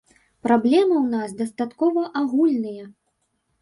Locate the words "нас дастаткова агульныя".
1.15-2.83